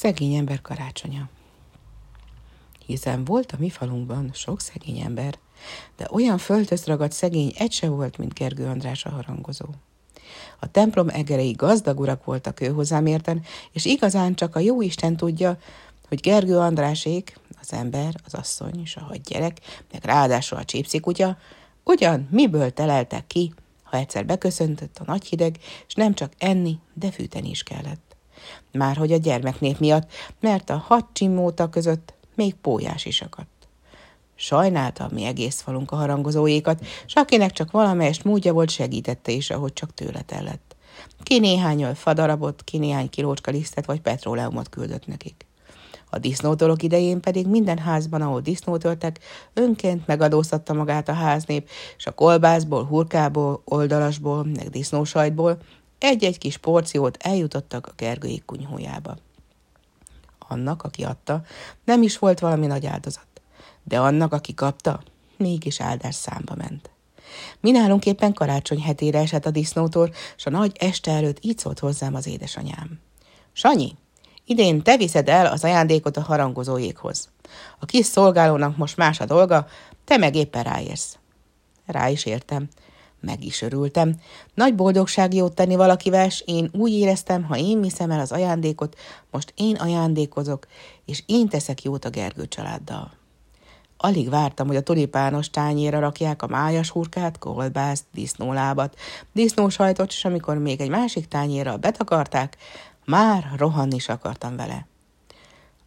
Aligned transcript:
szegény 0.00 0.34
ember 0.34 0.60
karácsonya. 0.60 1.28
Hiszen 2.86 3.24
volt 3.24 3.52
a 3.52 3.56
mi 3.58 3.70
falunkban 3.70 4.30
sok 4.34 4.60
szegény 4.60 4.98
ember, 4.98 5.38
de 5.96 6.06
olyan 6.10 6.38
földhöz 6.38 6.84
ragadt 6.84 7.12
szegény 7.12 7.52
egy 7.58 7.72
se 7.72 7.88
volt, 7.88 8.18
mint 8.18 8.34
Gergő 8.34 8.66
András 8.66 9.04
a 9.04 9.10
harangozó. 9.10 9.64
A 10.60 10.70
templom 10.70 11.08
egerei 11.08 11.52
gazdag 11.52 12.00
urak 12.00 12.24
voltak 12.24 12.60
ő 12.60 12.68
hozzám 12.68 13.06
érten, 13.06 13.42
és 13.72 13.84
igazán 13.84 14.34
csak 14.34 14.56
a 14.56 14.58
jó 14.58 14.82
Isten 14.82 15.16
tudja, 15.16 15.58
hogy 16.08 16.20
Gergő 16.20 16.58
Andrásék, 16.58 17.38
az 17.60 17.72
ember, 17.72 18.14
az 18.24 18.34
asszony 18.34 18.80
és 18.82 18.96
a 18.96 19.00
hat 19.00 19.22
gyerek, 19.22 19.58
meg 19.92 20.04
ráadásul 20.04 20.58
a 20.58 20.64
csípszikutya, 20.64 21.38
ugyan 21.84 22.28
miből 22.30 22.72
teleltek 22.72 23.26
ki, 23.26 23.52
ha 23.82 23.96
egyszer 23.96 24.26
beköszöntött 24.26 24.98
a 24.98 25.04
nagy 25.06 25.24
hideg, 25.24 25.58
és 25.86 25.94
nem 25.94 26.14
csak 26.14 26.32
enni, 26.38 26.78
de 26.94 27.10
fűteni 27.10 27.50
is 27.50 27.62
kellett. 27.62 28.09
Már 28.72 28.96
hogy 28.96 29.12
a 29.12 29.16
gyermeknép 29.16 29.78
miatt, 29.78 30.10
mert 30.40 30.70
a 30.70 30.84
hat 30.86 31.06
csimóta 31.12 31.68
között 31.68 32.14
még 32.34 32.54
pójás 32.54 33.04
is 33.04 33.22
akadt. 33.22 33.48
Sajnálta 34.34 35.08
mi 35.12 35.24
egész 35.24 35.60
falunk 35.60 35.90
a 35.90 35.96
harangozóékat, 35.96 36.86
s 37.06 37.14
akinek 37.14 37.52
csak 37.52 37.70
valamelyest 37.70 38.24
módja 38.24 38.52
volt, 38.52 38.70
segítette 38.70 39.32
is, 39.32 39.50
ahogy 39.50 39.72
csak 39.72 39.94
tőle 39.94 40.22
tellett. 40.22 40.76
Ki 41.22 41.38
néhány 41.38 41.94
fadarabot, 41.94 42.64
ki 42.64 42.78
néhány 42.78 43.10
kilócska 43.10 43.50
lisztet 43.50 43.86
vagy 43.86 44.00
petróleumot 44.00 44.68
küldött 44.68 45.06
nekik. 45.06 45.46
A 46.10 46.18
disznótolok 46.18 46.82
idején 46.82 47.20
pedig 47.20 47.46
minden 47.46 47.78
házban, 47.78 48.22
ahol 48.22 48.40
disznót 48.40 48.84
öltek, 48.84 49.18
önként 49.54 50.06
megadóztatta 50.06 50.72
magát 50.72 51.08
a 51.08 51.12
háznép, 51.12 51.68
és 51.96 52.06
a 52.06 52.12
kolbászból, 52.12 52.84
hurkából, 52.84 53.62
oldalasból, 53.64 54.44
meg 54.44 54.68
disznósajtból 54.68 55.58
egy-egy 56.00 56.38
kis 56.38 56.56
porciót 56.56 57.16
eljutottak 57.20 57.86
a 57.86 57.92
Gergői 57.96 58.42
kunyhójába. 58.46 59.16
Annak, 60.38 60.82
aki 60.82 61.04
adta, 61.04 61.42
nem 61.84 62.02
is 62.02 62.18
volt 62.18 62.38
valami 62.38 62.66
nagy 62.66 62.86
áldozat, 62.86 63.26
de 63.82 64.00
annak, 64.00 64.32
aki 64.32 64.54
kapta, 64.54 65.02
mégis 65.36 65.80
áldás 65.80 66.14
számba 66.14 66.54
ment. 66.54 66.90
Mi 67.60 67.70
nálunk 67.70 68.06
éppen 68.06 68.32
karácsony 68.32 68.80
hetére 68.80 69.18
esett 69.18 69.46
a 69.46 69.50
disznótor, 69.50 70.10
s 70.36 70.46
a 70.46 70.50
nagy 70.50 70.76
este 70.78 71.10
előtt 71.10 71.44
így 71.44 71.58
szólt 71.58 71.78
hozzám 71.78 72.14
az 72.14 72.26
édesanyám. 72.26 73.00
Sanyi, 73.52 73.96
idén 74.44 74.82
te 74.82 74.96
viszed 74.96 75.28
el 75.28 75.46
az 75.46 75.64
ajándékot 75.64 76.16
a 76.16 76.22
harangozóékhoz. 76.22 77.28
A 77.78 77.86
kis 77.86 78.06
szolgálónak 78.06 78.76
most 78.76 78.96
más 78.96 79.20
a 79.20 79.24
dolga, 79.24 79.66
te 80.04 80.16
meg 80.16 80.34
éppen 80.34 80.62
ráérsz. 80.62 81.18
Rá 81.86 82.08
is 82.08 82.24
értem. 82.24 82.68
Meg 83.20 83.44
is 83.44 83.62
örültem. 83.62 84.14
Nagy 84.54 84.74
boldogság 84.74 85.34
jót 85.34 85.54
tenni 85.54 85.76
valakivel, 85.76 86.28
s 86.28 86.42
én 86.46 86.70
úgy 86.72 86.92
éreztem, 86.92 87.42
ha 87.42 87.56
én 87.56 87.80
viszem 87.80 88.10
el 88.10 88.20
az 88.20 88.32
ajándékot, 88.32 88.96
most 89.30 89.52
én 89.56 89.76
ajándékozok, 89.76 90.66
és 91.04 91.22
én 91.26 91.48
teszek 91.48 91.82
jót 91.82 92.04
a 92.04 92.10
Gergő 92.10 92.46
családdal. 92.46 93.18
Alig 93.96 94.30
vártam, 94.30 94.66
hogy 94.66 94.76
a 94.76 94.82
tulipános 94.82 95.50
tányéra 95.50 95.98
rakják 95.98 96.42
a 96.42 96.46
májas 96.46 96.90
hurkát, 96.90 97.38
kolbászt, 97.38 98.04
disznólábat, 98.12 98.98
disznósajtot, 99.32 100.10
és 100.10 100.24
amikor 100.24 100.58
még 100.58 100.80
egy 100.80 100.88
másik 100.88 101.28
tányérra 101.28 101.76
betakarták, 101.76 102.56
már 103.04 103.52
rohanni 103.56 103.94
is 103.94 104.08
akartam 104.08 104.56
vele. 104.56 104.89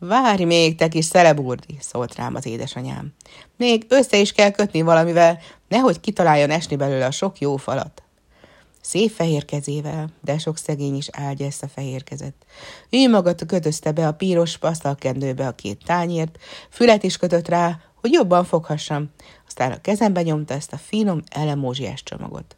Várj 0.07 0.43
még, 0.43 0.75
te 0.75 0.87
kis 0.87 1.05
szeleburdi, 1.05 1.77
szólt 1.79 2.15
rám 2.15 2.35
az 2.35 2.45
édesanyám. 2.45 3.13
Még 3.57 3.85
össze 3.89 4.17
is 4.17 4.31
kell 4.31 4.51
kötni 4.51 4.81
valamivel, 4.81 5.39
nehogy 5.67 5.99
kitaláljon 5.99 6.49
esni 6.49 6.75
belőle 6.75 7.05
a 7.05 7.11
sok 7.11 7.39
jó 7.39 7.57
falat. 7.57 8.03
Szép 8.81 9.11
fehér 9.11 9.45
kezével, 9.45 10.09
de 10.21 10.37
sok 10.37 10.57
szegény 10.57 10.95
is 10.95 11.07
áldja 11.11 11.45
ezt 11.45 11.63
a 11.63 11.67
fehér 11.67 12.03
kezet. 12.03 12.33
Ő 12.89 13.09
maga 13.09 13.35
kötözte 13.35 13.91
be 13.91 14.07
a 14.07 14.13
píros 14.13 14.57
pasztalkendőbe 14.57 15.47
a 15.47 15.55
két 15.55 15.83
tányért, 15.85 16.37
fület 16.69 17.03
is 17.03 17.17
kötött 17.17 17.47
rá, 17.47 17.79
hogy 18.01 18.11
jobban 18.11 18.45
foghassam, 18.45 19.09
aztán 19.47 19.71
a 19.71 19.81
kezembe 19.81 20.21
nyomta 20.21 20.53
ezt 20.53 20.73
a 20.73 20.77
finom 20.77 21.21
elemózsiás 21.30 22.03
csomagot. 22.03 22.55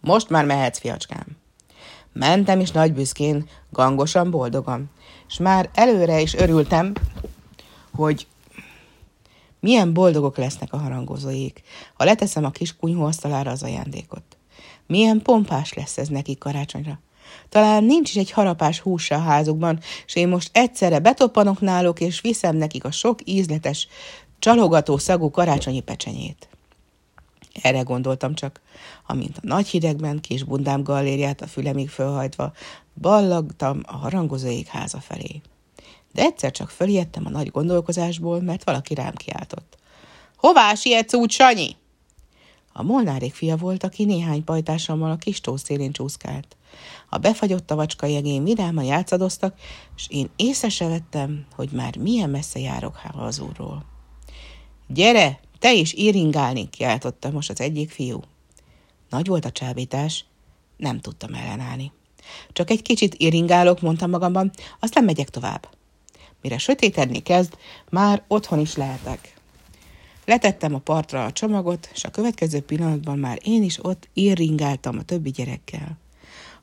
Most 0.00 0.28
már 0.28 0.44
mehetsz, 0.44 0.78
fiacskám. 0.78 1.23
Mentem 2.14 2.60
is 2.60 2.70
nagy 2.70 2.92
büszkén, 2.92 3.48
gangosan, 3.70 4.30
boldogan, 4.30 4.90
és 5.28 5.38
már 5.38 5.70
előre 5.74 6.20
is 6.20 6.34
örültem, 6.34 6.92
hogy 7.94 8.26
milyen 9.60 9.92
boldogok 9.92 10.36
lesznek 10.36 10.72
a 10.72 10.76
harangozóik, 10.78 11.62
ha 11.94 12.04
leteszem 12.04 12.44
a 12.44 12.50
kis 12.50 12.76
kunyhóasztalára 12.76 13.50
az 13.50 13.62
ajándékot. 13.62 14.22
Milyen 14.86 15.22
pompás 15.22 15.72
lesz 15.72 15.98
ez 15.98 16.08
neki 16.08 16.38
karácsonyra. 16.38 17.00
Talán 17.48 17.84
nincs 17.84 18.08
is 18.08 18.16
egy 18.16 18.30
harapás 18.30 18.80
húsa 18.80 19.14
a 19.14 19.18
házukban, 19.18 19.78
és 20.06 20.14
én 20.14 20.28
most 20.28 20.50
egyszerre 20.52 20.98
betoppanok 20.98 21.60
náluk, 21.60 22.00
és 22.00 22.20
viszem 22.20 22.56
nekik 22.56 22.84
a 22.84 22.90
sok 22.90 23.18
ízletes, 23.24 23.88
csalogató 24.38 24.98
szagú 24.98 25.30
karácsonyi 25.30 25.80
pecsenyét. 25.80 26.48
Erre 27.62 27.80
gondoltam 27.80 28.34
csak, 28.34 28.60
amint 29.06 29.36
a 29.36 29.40
nagy 29.42 29.68
hidegben 29.68 30.20
kis 30.20 30.42
bundám 30.42 30.82
gallériát 30.82 31.40
a 31.40 31.46
fülemig 31.46 31.88
fölhajtva, 31.88 32.52
ballagtam 33.00 33.80
a 33.86 33.96
harangozóik 33.96 34.66
háza 34.66 35.00
felé. 35.00 35.40
De 36.12 36.22
egyszer 36.22 36.50
csak 36.50 36.70
fölijedtem 36.70 37.26
a 37.26 37.30
nagy 37.30 37.50
gondolkozásból, 37.50 38.40
mert 38.40 38.64
valaki 38.64 38.94
rám 38.94 39.14
kiáltott. 39.14 39.76
Hová 40.36 40.74
sietsz 40.74 41.14
úgy, 41.14 41.30
Sanyi? 41.30 41.76
A 42.72 42.82
molnárék 42.82 43.34
fia 43.34 43.56
volt, 43.56 43.84
aki 43.84 44.04
néhány 44.04 44.44
pajtásommal 44.44 45.10
a 45.10 45.16
kis 45.16 45.40
tó 45.40 45.56
szélén 45.56 45.92
csúszkált. 45.92 46.56
A 47.08 47.18
befagyott 47.18 47.66
tavacska 47.66 48.06
jegén 48.06 48.44
vidáman 48.44 48.84
játszadoztak, 48.84 49.58
és 49.96 50.06
én 50.08 50.30
észre 50.36 50.68
se 50.68 50.88
vettem, 50.88 51.46
hogy 51.54 51.70
már 51.72 51.96
milyen 51.96 52.30
messze 52.30 52.58
járok 52.58 53.00
az 53.12 53.38
úrról. 53.38 53.84
Gyere, 54.86 55.40
te 55.64 55.72
is 55.72 55.94
íringálni, 55.94 56.70
kiáltotta 56.70 57.30
most 57.30 57.50
az 57.50 57.60
egyik 57.60 57.90
fiú. 57.90 58.20
Nagy 59.10 59.26
volt 59.26 59.44
a 59.44 59.50
csábítás, 59.50 60.24
nem 60.76 61.00
tudtam 61.00 61.34
ellenállni. 61.34 61.92
Csak 62.52 62.70
egy 62.70 62.82
kicsit 62.82 63.14
iringálok, 63.14 63.80
mondtam 63.80 64.10
magamban, 64.10 64.50
aztán 64.80 65.04
megyek 65.04 65.30
tovább. 65.30 65.68
Mire 66.42 66.58
sötétedni 66.58 67.18
kezd, 67.18 67.56
már 67.90 68.24
otthon 68.28 68.58
is 68.58 68.76
lehetek. 68.76 69.34
Letettem 70.24 70.74
a 70.74 70.78
partra 70.78 71.24
a 71.24 71.32
csomagot, 71.32 71.90
és 71.94 72.04
a 72.04 72.10
következő 72.10 72.60
pillanatban 72.60 73.18
már 73.18 73.38
én 73.42 73.62
is 73.62 73.84
ott 73.84 74.08
irringáltam 74.12 74.98
a 74.98 75.02
többi 75.02 75.30
gyerekkel. 75.30 75.98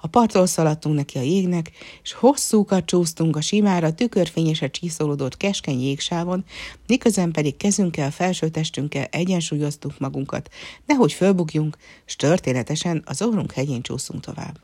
A 0.02 0.08
parttól 0.08 0.46
szaladtunk 0.46 0.96
neki 0.96 1.18
a 1.18 1.22
jégnek, 1.22 1.72
és 2.04 2.14
hosszúkat 2.14 2.86
csúsztunk 2.86 3.36
a 3.36 3.42
simára 3.42 3.94
tükörfényesre 3.94 4.70
csiszolódott 4.70 5.38
keskeny 5.38 5.82
jégsávon, 5.82 6.46
miközben 6.88 7.32
pedig 7.32 7.58
kezünkkel, 7.58 8.12
felsőtestünkkel 8.12 9.08
egyensúlyoztuk 9.12 10.00
magunkat, 10.00 10.50
nehogy 10.86 11.14
fölbugjunk, 11.14 11.78
és 12.06 12.16
történetesen 12.16 13.04
az 13.06 13.22
orrunk 13.22 13.52
hegyén 13.52 13.82
csúszunk 13.82 14.22
tovább. 14.22 14.60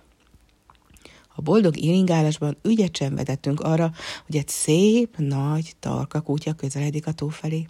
A 1.35 1.41
boldog 1.41 1.77
iringálásban 1.77 2.57
ügyet 2.63 2.97
sem 2.97 3.15
vedettünk 3.15 3.59
arra, 3.59 3.91
hogy 4.25 4.35
egy 4.35 4.47
szép, 4.47 5.17
nagy, 5.17 5.75
tarka 5.79 6.21
kutya 6.21 6.53
közeledik 6.53 7.07
a 7.07 7.11
tó 7.11 7.27
felé. 7.27 7.65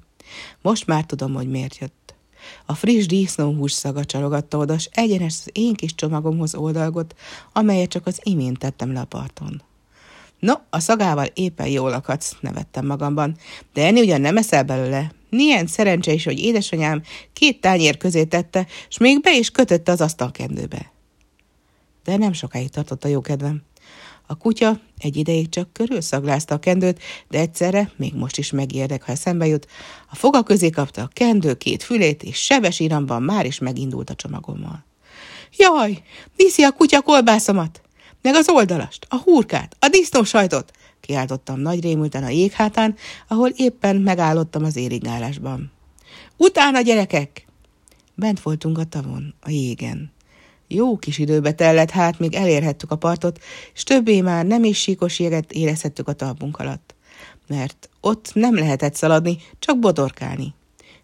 Most 0.62 0.88
már 0.88 1.06
tudom, 1.06 1.34
hogy 1.34 1.50
miért 1.50 1.78
jött. 1.78 2.17
A 2.66 2.76
friss 2.76 3.06
disznóhús 3.06 3.72
szaga 3.72 4.06
csalogatta 4.06 4.58
oda, 4.58 4.78
s 4.78 4.90
egyenes 4.92 5.34
az 5.40 5.50
én 5.52 5.74
kis 5.74 5.96
csomagomhoz 5.96 6.56
oldalgott, 6.56 7.16
amelyet 7.54 7.90
csak 7.90 8.06
az 8.06 8.20
imént 8.24 8.60
tettem 8.60 8.94
le 8.94 9.00
a 9.00 9.06
parton. 9.06 9.62
No, 10.40 10.54
a 10.70 10.80
szagával 10.80 11.26
éppen 11.34 11.68
jól 11.68 11.94
akadsz, 11.94 12.36
nevettem 12.40 12.86
magamban, 12.86 13.38
de 13.74 13.86
enni 13.86 14.00
ugyan 14.00 14.22
nem 14.22 14.38
eszel 14.38 14.64
belőle. 14.64 15.12
Milyen 15.30 15.68
szerencse 15.68 16.12
is, 16.12 16.24
hogy 16.24 16.40
édesanyám 16.40 17.02
két 17.34 17.62
tányér 17.62 17.98
közé 17.98 18.24
tette, 18.24 18.68
s 18.90 18.98
még 18.98 19.22
be 19.22 19.38
is 19.38 19.52
kötötte 19.52 19.92
az 19.92 20.02
asztalkendőbe. 20.02 20.92
De 22.04 22.18
nem 22.18 22.34
sokáig 22.34 22.70
tartott 22.70 23.04
a 23.04 23.08
jó 23.08 23.22
kedvem. 23.22 23.62
A 24.28 24.36
kutya 24.36 24.80
egy 24.98 25.16
ideig 25.16 25.50
csak 25.50 25.74
körülszaglázta 25.74 26.56
a 26.56 26.60
kendőt, 26.60 27.00
de 27.30 27.40
egyszerre, 27.40 27.92
még 27.96 28.14
most 28.14 28.38
is 28.38 28.52
megérdek, 28.52 29.04
ha 29.04 29.12
eszembe 29.12 29.48
jut, 29.48 29.68
a 30.10 30.16
foga 30.16 30.44
közé 30.44 30.70
kapta 30.70 31.02
a 31.02 31.10
kendő 31.14 31.54
két 31.54 31.84
fülét, 31.84 32.24
és 32.24 32.38
sebes 32.38 32.80
iramban 32.80 33.24
már 33.24 33.46
is 33.46 33.60
megindult 33.60 34.10
a 34.10 34.16
csomagommal. 34.16 34.86
Jaj, 35.58 36.02
viszi 36.36 36.64
a 36.64 36.72
kutya 36.72 37.02
kolbászomat! 37.02 37.82
Meg 38.22 38.36
az 38.36 38.50
oldalast, 38.50 39.06
a 39.10 39.16
hurkát, 39.16 39.76
a 39.80 39.88
disznósajtot! 39.88 40.72
Kiáltottam 41.00 41.60
nagy 41.60 41.82
rémülten 41.82 42.24
a 42.24 42.30
jéghátán, 42.30 42.96
ahol 43.28 43.50
éppen 43.50 43.96
megállottam 43.96 44.64
az 44.64 44.76
érigálásban. 44.76 45.72
Utána, 46.38 46.82
gyerekek! 46.82 47.46
Bent 48.16 48.42
voltunk 48.42 48.78
a 48.78 48.84
tavon, 48.84 49.34
a 49.42 49.50
jégen. 49.50 50.12
Jó 50.68 50.98
kis 50.98 51.18
időbe 51.18 51.52
tellett 51.52 51.90
hát, 51.90 52.20
míg 52.20 52.34
elérhettük 52.34 52.92
a 52.92 52.96
partot, 52.96 53.40
és 53.74 53.84
többé 53.84 54.22
már 54.22 54.46
nem 54.46 54.64
is 54.64 54.80
síkos 54.80 55.20
jeget 55.20 55.52
érezhettük 55.52 56.08
a 56.08 56.14
talpunk 56.14 56.60
alatt. 56.60 56.96
Mert 57.48 57.90
ott 58.02 58.32
nem 58.34 58.56
lehetett 58.56 58.96
szaladni, 58.96 59.38
csak 59.60 59.80
bodorkálni. 59.80 60.54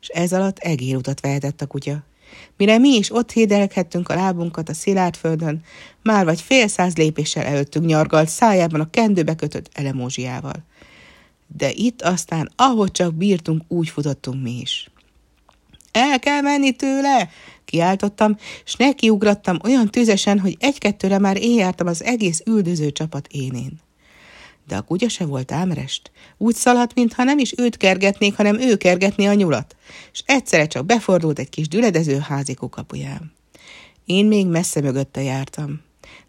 És 0.02 0.08
ez 0.08 0.34
alatt 0.34 0.58
egérutat 0.58 1.20
vehetett 1.20 1.62
a 1.62 1.68
kutya. 1.68 2.04
Mire 2.58 2.78
mi 2.78 2.90
is 2.90 3.16
ott 3.16 3.32
hédelkedtünk 3.32 4.10
a 4.10 4.16
lábunkat 4.16 4.70
a 4.70 4.74
szilárd 4.74 5.16
földön, 5.16 5.64
már 6.02 6.26
vagy 6.26 6.42
fél 6.42 6.68
száz 6.68 6.96
lépéssel 6.96 7.46
előttünk 7.46 7.86
nyargalt 7.86 8.30
szájában 8.30 8.80
a 8.80 8.90
kendőbe 8.90 9.36
kötött 9.36 9.70
elemózsiával. 9.74 10.64
De 11.58 11.72
itt 11.72 12.02
aztán, 12.02 12.52
ahogy 12.56 12.92
csak 12.92 13.14
bírtunk, 13.14 13.62
úgy 13.68 13.90
futottunk 13.90 14.44
mi 14.44 14.60
is. 14.62 14.90
El 15.92 16.20
kell 16.20 16.42
menni 16.42 16.72
tőle! 16.72 17.30
Kiáltottam, 17.74 18.38
s 18.64 18.76
nekiugrattam 18.76 19.60
olyan 19.64 19.90
tüzesen, 19.90 20.40
hogy 20.40 20.58
egy-kettőre 20.60 21.20
már 21.20 21.38
én 21.42 21.58
jártam 21.58 21.88
az 21.88 22.04
egész 22.04 22.42
üldöző 22.46 22.92
csapat 22.92 23.28
énén. 23.32 23.80
De 24.68 24.76
a 24.76 24.82
kutya 24.82 25.10
se 25.10 25.26
volt 25.26 25.52
ámrest. 25.52 26.12
Úgy 26.38 26.56
szaladt, 26.56 26.94
mintha 26.94 27.24
nem 27.24 27.38
is 27.38 27.54
őt 27.58 27.78
kergetnék, 27.78 28.36
hanem 28.36 28.60
ő 28.60 28.76
kergetné 28.76 29.26
a 29.26 29.34
nyulat, 29.34 29.76
és 30.12 30.24
egyszerre 30.26 30.68
csak 30.68 30.86
befordult 30.86 31.40
egy 31.40 31.50
kis 31.50 31.68
düledező 31.68 32.18
házikó 32.20 32.70
kapuján. 32.70 33.32
Én 34.06 34.26
még 34.26 34.48
messze 34.48 34.82
mögötte 34.82 35.22
jártam, 35.22 35.82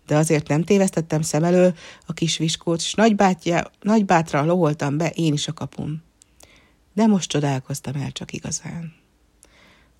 de 0.06 0.16
azért 0.16 0.48
nem 0.48 0.62
tévesztettem 0.62 1.22
szem 1.22 1.44
elől 1.44 1.74
a 2.06 2.12
kis 2.12 2.36
viskót, 2.36 2.80
s 2.80 2.94
nagybátja, 2.94 3.70
nagybátra 3.80 4.44
loholtam 4.44 4.96
be 4.96 5.08
én 5.08 5.32
is 5.32 5.48
a 5.48 5.52
kapun. 5.52 6.02
De 6.94 7.06
most 7.06 7.28
csodálkoztam 7.28 7.94
el 7.94 8.12
csak 8.12 8.32
igazán. 8.32 9.03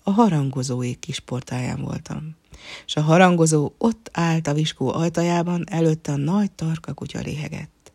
A 0.07 0.11
harangozóék 0.11 0.99
kis 0.99 1.19
portáján 1.19 1.81
voltam, 1.81 2.35
és 2.85 2.95
a 2.95 3.01
harangozó 3.01 3.71
ott 3.77 4.09
állt 4.13 4.47
a 4.47 4.53
viskó 4.53 4.93
ajtajában, 4.93 5.63
előtte 5.69 6.11
a 6.11 6.15
nagy 6.15 6.51
tarka 6.51 6.93
kutya 6.93 7.19
léhegett. 7.19 7.91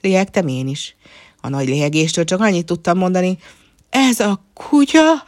Léhegtem 0.00 0.48
én 0.48 0.68
is. 0.68 0.96
A 1.40 1.48
nagy 1.48 1.66
léhegéstől 1.68 2.24
csak 2.24 2.40
annyit 2.40 2.66
tudtam 2.66 2.98
mondani, 2.98 3.38
ez 3.90 4.20
a 4.20 4.44
kutya, 4.54 5.24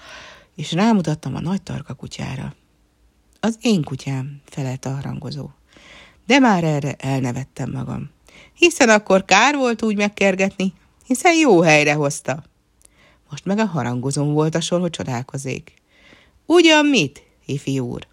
és 0.56 0.72
rámutattam 0.72 1.34
a 1.34 1.40
nagy 1.40 1.62
tarka 1.62 1.94
kutyára. 1.94 2.54
Az 3.40 3.58
én 3.60 3.82
kutyám, 3.82 4.40
felelte 4.44 4.88
a 4.88 4.94
harangozó. 4.94 5.48
De 6.26 6.38
már 6.38 6.64
erre 6.64 6.94
elnevettem 6.98 7.70
magam. 7.70 8.10
Hiszen 8.54 8.88
akkor 8.88 9.24
kár 9.24 9.56
volt 9.56 9.82
úgy 9.82 9.96
megkergetni, 9.96 10.72
hiszen 11.06 11.34
jó 11.34 11.60
helyre 11.60 11.94
hozta. 11.94 12.44
Most 13.30 13.44
meg 13.44 13.58
a 13.58 13.66
harangozón 13.66 14.32
volt 14.32 14.54
a 14.54 14.60
sor, 14.60 14.80
hogy 14.80 14.90
csodálkozék. 14.90 15.82
Ugyan 16.46 16.86
mit, 16.86 17.22
hifi 17.44 17.78
úr? 17.78 18.06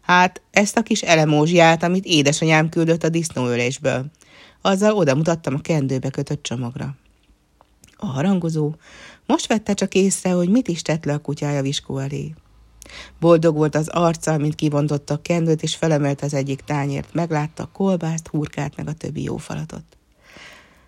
Hát 0.00 0.42
ezt 0.50 0.76
a 0.76 0.82
kis 0.82 1.02
elemózsiát, 1.02 1.82
amit 1.82 2.04
édesanyám 2.04 2.68
küldött 2.68 3.02
a 3.02 3.08
disznóölésből. 3.08 4.04
Azzal 4.62 4.94
oda 4.94 5.14
mutattam 5.14 5.54
a 5.54 5.60
kendőbe 5.60 6.10
kötött 6.10 6.42
csomagra. 6.42 6.96
A 7.96 8.06
harangozó 8.06 8.74
most 9.26 9.46
vette 9.46 9.74
csak 9.74 9.94
észre, 9.94 10.30
hogy 10.30 10.48
mit 10.48 10.68
is 10.68 10.82
tett 10.82 11.04
le 11.04 11.12
a 11.12 11.18
kutyája 11.18 11.62
viskó 11.62 11.98
elé. 11.98 12.34
Boldog 13.20 13.56
volt 13.56 13.74
az 13.74 13.88
arca, 13.88 14.38
mint 14.38 14.54
kibontotta 14.54 15.14
a 15.14 15.22
kendőt, 15.22 15.62
és 15.62 15.74
felemelte 15.74 16.26
az 16.26 16.34
egyik 16.34 16.60
tányért. 16.60 17.14
Meglátta 17.14 17.62
a 17.62 17.70
kolbászt, 17.72 18.28
hurkát, 18.28 18.76
meg 18.76 18.88
a 18.88 18.92
többi 18.92 19.22
jó 19.22 19.36
falatot. 19.36 19.84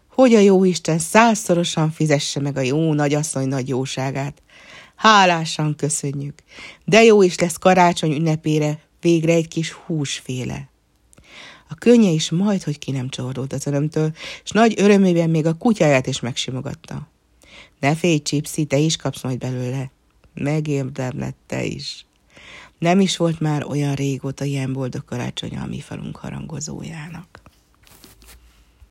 Hogy 0.08 0.34
a 0.34 0.38
jó 0.38 0.64
Isten 0.64 0.98
százszorosan 0.98 1.90
fizesse 1.90 2.40
meg 2.40 2.56
a 2.56 2.60
jó 2.60 2.92
nagyasszony 2.92 3.48
nagy 3.48 3.68
jóságát. 3.68 4.42
Hálásan 4.98 5.74
köszönjük. 5.76 6.42
De 6.84 7.02
jó 7.02 7.22
is 7.22 7.38
lesz 7.38 7.56
karácsony 7.56 8.12
ünnepére 8.12 8.80
végre 9.00 9.32
egy 9.32 9.48
kis 9.48 9.72
húsféle. 9.72 10.68
A 11.68 11.74
könnye 11.74 12.10
is 12.10 12.30
majd, 12.30 12.62
hogy 12.62 12.78
ki 12.78 12.90
nem 12.90 13.08
csordult 13.08 13.52
az 13.52 13.66
örömtől, 13.66 14.12
és 14.44 14.50
nagy 14.50 14.74
örömében 14.76 15.30
még 15.30 15.46
a 15.46 15.54
kutyáját 15.54 16.06
is 16.06 16.20
megsimogatta. 16.20 17.08
Ne 17.80 17.94
félj, 17.94 18.18
Csipszi, 18.18 18.64
te 18.64 18.76
is 18.78 18.96
kapsz 18.96 19.22
majd 19.22 19.38
belőle. 19.38 19.90
Megérdemlett 20.34 21.36
te 21.46 21.64
is. 21.64 22.06
Nem 22.78 23.00
is 23.00 23.16
volt 23.16 23.40
már 23.40 23.64
olyan 23.64 23.94
régóta 23.94 24.44
ilyen 24.44 24.72
boldog 24.72 25.04
karácsony 25.04 25.56
a 25.56 25.66
mi 25.66 25.80
falunk 25.80 26.16
harangozójának. 26.16 27.37